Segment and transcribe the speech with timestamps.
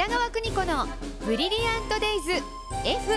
[0.00, 0.86] 北川邦子の
[1.26, 2.32] ブリリアントデイズ
[2.86, 3.12] F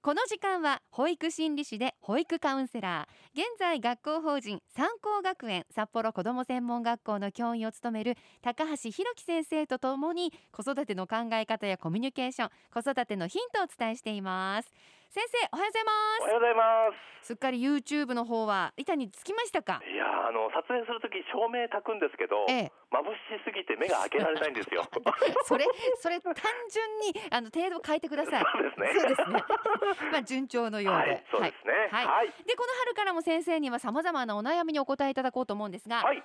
[0.00, 14.72] この時間は保育心理士で保育カウンセラー現在学校法人三高学園札幌子ども専門学校の教員を務める高橋弘樹先生とともに子育ての考え方やコミュニケーション子育てのヒントをお伝えしています。
[15.10, 16.22] 先生おはようございます。
[16.22, 17.26] おはようございます。
[17.26, 19.82] すっかり YouTube の方は板につきましたか？
[19.82, 23.02] いやあの撮影するとき照明焚くんですけど、ええ、眩
[23.34, 24.86] しすぎて目が開けられないんですよ。
[25.42, 25.66] それ
[25.98, 26.32] それ単
[26.70, 28.44] 純にあの程度変えてください。
[28.54, 28.86] そうですね。
[28.94, 29.42] そうですね。
[30.14, 31.69] まあ順調のようで、はい、そうですね。
[31.69, 32.26] はいはい。
[32.46, 36.22] でこの春からも先生にはさまざまなお悩みにお答えいただこうと思うんですが、はい。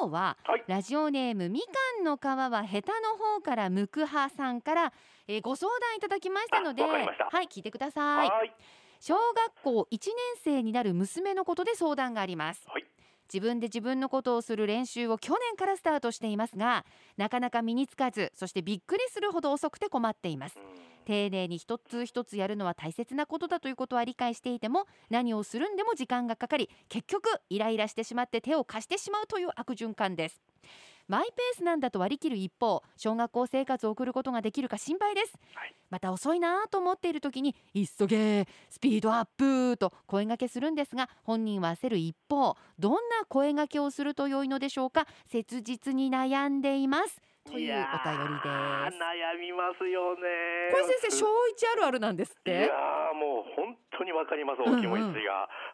[0.00, 0.64] 今日は、はい。
[0.66, 1.66] ラジオネームみか
[2.00, 2.20] んの皮
[2.52, 4.92] はヘタの方からむくはさんから、
[5.26, 6.98] えーご相談いただきましたのでは
[7.42, 8.28] い聞いてください。
[8.28, 8.54] はい。
[9.00, 12.64] 小学校1年生になる娘のことで相談があります。
[12.66, 12.84] はい。
[13.32, 16.86] 自分で自分のことをする練習を去年からスタートしていますが
[17.18, 20.58] なかなか身につかずそしてびっくりするほど遅くて困っています。
[20.58, 30.42] うん丁寧に一つ一つやるのは大切なことだということは理解していても何をするんでも時間がかかり結局イライラしてしまって手を貸してしまうという悪循環です。
[31.06, 35.74] マイペースなんだと割り切る一方小学校生活を送ることができるか心配です、はい。
[35.88, 49.00] また遅いなぁと思っている時に急げスピードアップと声掛けするんですが本人は焦る一方どんな声掛けをすると良いのでしょうか切実に悩んでいますというお便りです。
[49.00, 50.70] 悩みますよね。
[50.70, 55.18] これ先生小一あるあるなんですっいてやーもう本当にわかりますお気持ちが、うんうん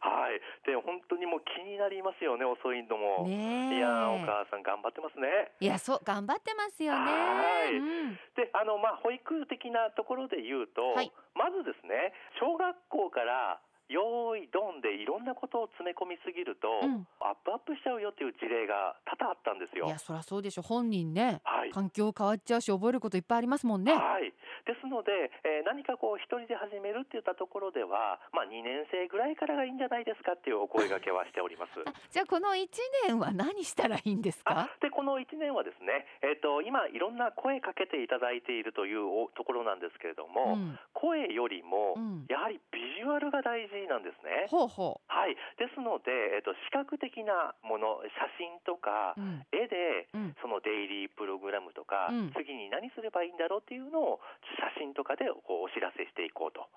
[0.05, 0.41] はい。
[0.65, 3.33] で本当にもう気になりますよね遅いのも、い
[3.79, 5.53] やーお母さん頑張ってますね。
[5.61, 6.99] いやそう頑張ってますよね。
[6.99, 7.77] はい。
[7.77, 8.15] うん。
[8.37, 11.13] であのまあ保育的なところで言うと、はい。
[11.35, 13.61] まずですね小学校から
[13.93, 17.07] 用意ドンでいろんなことを詰め込みすぎると、うん。
[17.21, 19.85] アップアップしちゃうよっていう事例が多々あったんですよ。
[19.87, 20.63] いやそりゃそうでしょ。
[20.63, 21.41] 本人ね。
[21.45, 23.93] はい環境変わっちゃうし覚えることいっぱいありますもんね。
[23.93, 24.31] はい、
[24.65, 25.11] ですので、
[25.43, 31.83] え何かこう一人で始めるっていったところでは、まあ、2年生ぐらいからがいいんじゃないですかっていうお声掛けはしております。
[31.83, 32.63] あじゃあこの1
[33.11, 34.71] 年は何したらいいんですか？
[34.71, 40.79] あでこの1年はですね、えー、と今いろんな声かけていただいているというおところなんですけれども、うん。
[40.95, 42.31] 声よりもうん。
[42.31, 44.47] やはりビジュアルが大事なんですね。
[44.47, 49.43] ほうほはい、ですので、えー、と視覚的なもの写真とかう、うん。
[49.51, 50.37] 絵でうん。
[50.39, 52.33] そのデイリープログラムとか、うん。
[52.39, 54.21] 次に何すればいいんだろうっていうのを
[54.55, 56.69] 写真とかでこうお知らせしていこうと。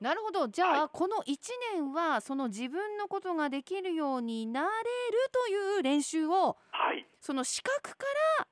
[0.00, 0.48] なるほど。
[0.48, 1.38] じゃあ、はこの1
[1.78, 4.70] 年はその自分のことができるようになれる
[5.30, 8.04] という練習をはい、その視覚か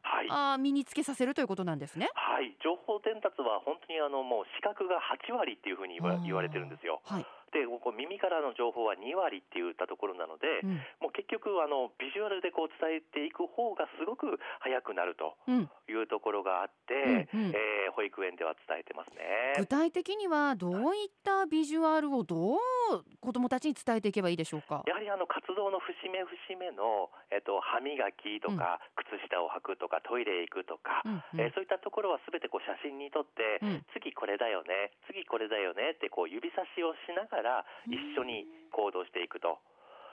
[0.02, 2.08] はい、らあー身につけさせるということなんですね。
[2.14, 4.96] はい、情報伝達は本当にあのもう視覚が
[5.28, 7.02] 8割っていうふうに言われてるんですよ。
[7.04, 10.80] はい、で、こう耳からの情報は2割って言ったところなので、うん。
[11.00, 17.50] もう結局あのビジュアルでこう伝えていく方がすごく早くなるとうん、いうところがあって、うんうん。
[17.52, 19.52] えー保育園では伝えてますね。
[19.58, 22.58] 具体的にはどういったビジュアルをどう
[23.00, 24.82] 子どもたちに伝えていけばいいでしょうか？
[24.86, 31.40] やはりあの活動の節目節目の、えっと、歯磨きとか、靴下を履くとかトイレへ行くとか、うんうん。
[31.40, 33.84] えーそういったところはすべてこう写真に撮って、うん。
[33.94, 39.60] 次これだよね次これだよねってこう指差しをしながら一緒に行動していくと、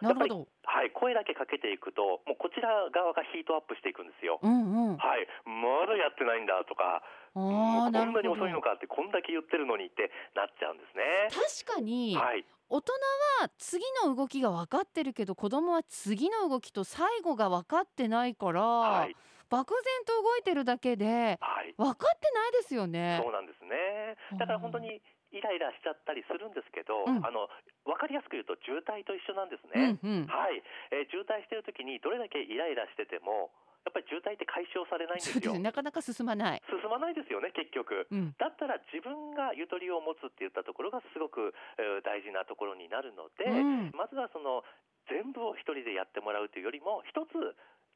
[0.01, 0.47] なるほど。
[0.63, 4.39] はい、声だけかけていくともうこちら側がヒートアップしていくんですよ。
[4.43, 4.97] うんうん。
[4.97, 7.01] はい、まだやってないんだとか、
[7.33, 11.29] こんなに遅いのかってこんだけ言ってるのにってなっちゃうんですね。
[11.65, 12.93] 確かにはい、大人
[13.41, 19.15] は次の動きが分かってるけど子供は次の動きと最後が分かってないから、はい、
[19.49, 21.73] 漠然と動いてるだけではい。
[21.77, 24.17] 分かってないですよねそうなんですね。
[24.37, 25.01] だから本当に
[25.31, 27.49] イライラしちゃったりするんですけど、うんあの
[27.85, 29.97] 分かりやすく言うと渋滞と一緒なんですうんね。
[29.97, 30.61] うんはい、
[30.93, 33.49] えー渋滞してる時にどれだけイライラしてても、
[33.85, 35.53] やっぱり渋滞って解消されないんですすよ。
[35.53, 38.07] ねなかなか進まない、進まないですよね結局。
[38.11, 44.63] うん、だったら自分がゆとりを持つって言ったところがすごく、えー大事なところになるので、うんまずはその
[45.09, 47.33] 全部を一人でやってもらうというよりも一つ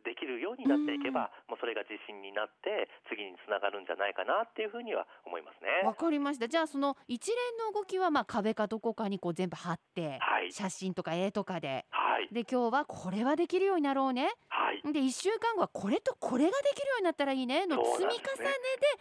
[0.04, 5.88] できるようになっていけば、もうそれが自信になって次につながるんじゃないかなっていうふうには思いますね。
[5.88, 6.48] わかりました。
[6.48, 10.52] じゃあその一連の動きはまあ壁かどこかにこう全部貼って、はい。
[10.52, 11.86] 写真とか絵とかで。
[11.90, 12.28] はい。
[12.32, 14.32] で今日はこれはできるようになろうね。
[14.50, 14.82] はい。
[14.92, 17.66] で1週間後はこれとこれができるようになったらいいね。
[17.66, 18.50] の積み重ね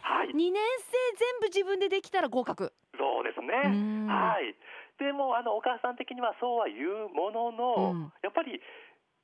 [0.01, 0.27] はい。
[0.27, 2.73] で2年生全部自分でできたら合格。
[2.97, 3.69] そうですうね。
[3.69, 4.07] ん。
[4.07, 4.55] はい。
[4.99, 8.13] でもあのお母さん的にはそうは言うものの、うん。
[8.21, 8.61] やっぱり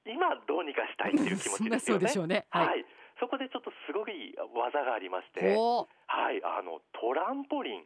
[0.06, 2.08] 今どうにかしたいっていう気持ちですよね。
[2.10, 2.86] そねはいはい。
[3.20, 7.86] そこでちょっとすごい技がありまして、はい、あのトランポリン。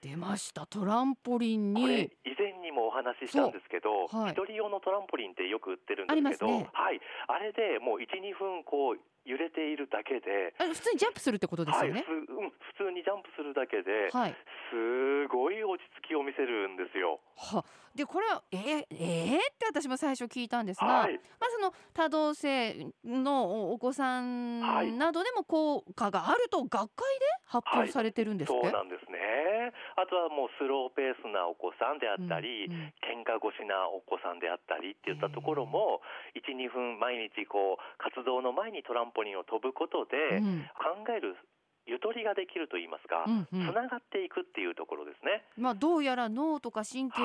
[0.00, 0.66] 出ました。
[0.66, 4.32] トランポリンこれに以前にもお話ししたんですけど、はい。
[4.32, 6.70] 一人用のトランポリンってよく売ってるんですけど、ね。
[6.72, 14.36] はい、あれでもう1、2分こう揺れているだけで、あ普通にジャンプするってことですはい、よねすうん、普通にジャンプするだけで、はい。
[14.70, 17.20] すごい落ち着きを見せるんですよ。
[17.36, 24.92] はでこれはえー、えー、って私も最初聞いたんですが、はい、まあその多動性のお子さんはい。
[24.92, 29.07] などでも効果があると学会で発表されてるんですそうなんです
[29.68, 29.76] ね。
[30.00, 36.00] あとはもうスローペースなお子さんであったり、うんうん喧嘩腰なお子さんであったりっていったところも
[36.36, 41.36] 1、2分毎日こう活動の前にトランポリンを飛ぶことでうん考える
[41.88, 45.42] ゆとりができると言いますか、うんうんつながっていくっていうところですね。
[45.56, 47.20] まあどうやら脳とか神経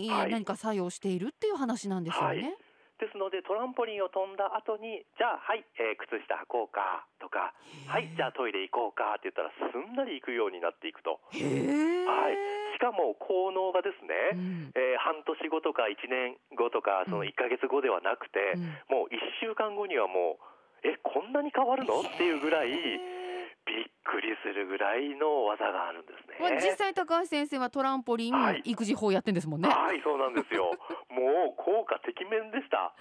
[0.00, 2.56] にはいはい何か作用しているっていう話なんですよね。
[3.02, 7.50] ですのでトランポリンを飛んだ後にじゃあはい、えー靴下履こうかとか
[7.90, 11.18] はいじゃあトイレ行こうかって言ったらすんなり行くようになっていくと。
[11.18, 12.38] はい。
[12.74, 14.72] しかも効能がですね、うん。
[14.78, 18.62] えー半年後とか1年後とかその1ヶ月後ではなくて、うん。
[18.86, 20.38] もう1週間後にはも
[20.84, 22.00] うえこんなに変わるの？
[22.02, 22.70] っていうぐらい
[23.66, 26.36] びっくりするぐらいの技があるんですね。
[26.40, 29.68] まあ実際高橋先生はトランポリン、はい育児法やってんですもんね。
[29.68, 30.72] はいそうなんですよ
[31.10, 32.94] もう効果てきめんでした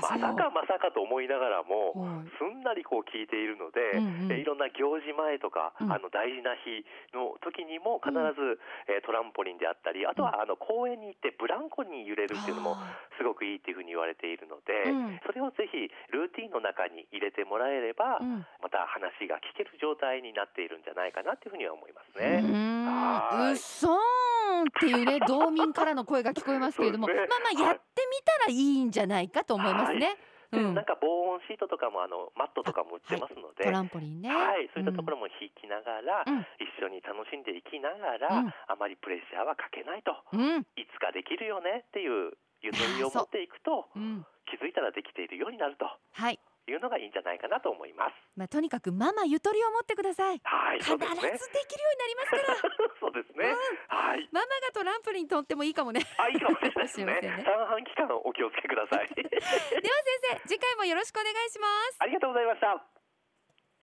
[0.00, 2.30] まさかまさかと思いながらもはい。
[2.38, 4.32] すんなりこう聞いているので、うんうん。
[4.32, 5.92] えいろんな行事前とか、うん。
[5.92, 8.58] あの大事な日の時にも必ず、
[8.88, 13.54] えートランポリンであったりあとはあの公園に行ってブランコに揺れるっていうのもあすごくい。
[13.54, 15.20] いっていうふうに言われているので、うん。
[15.26, 18.20] それをぜひルーティンの中に入れてもらえれば、
[18.62, 22.40] また話が聞ける状態になっているんじゃないかなっていうふうには思いますうね。
[22.40, 23.92] うっそ
[24.82, 27.14] っていうね道民からの声が聞こえますけれども、ね。
[27.14, 30.18] まあまあやってみたらいいんじゃないかと思いますね。
[30.50, 30.74] でうん。
[30.74, 34.28] なんか防音シートとかもあのマットとかも売ってますので、トランポリンね。
[34.28, 36.42] はい、そういったところも引きながら、うん。
[36.58, 38.50] 一緒に楽しんでいきながら、うん。
[38.50, 40.12] あまりプレッシャーはかけないと
[40.76, 45.86] いつかできるよねっていうゆとりを持っていくとうん、気づいたらできているようになると。
[45.86, 46.38] はい。
[46.72, 48.16] いうのがいいんじゃないかなと思います。
[48.36, 50.40] まあとにかくママゆとりを持ってください。
[50.42, 52.56] はい、必ずできるようになりますから。
[53.00, 53.54] そうですね。
[53.88, 54.28] はい。
[54.32, 56.00] ママがトランポリンとってもいいかもね。
[56.18, 57.20] あ、いいかもしれないですね。
[57.20, 59.08] ね三半期間お気をつけください。
[59.14, 59.42] では先
[60.40, 61.96] 生次回もよろしくお願いします。
[62.00, 63.01] ありがとうございました。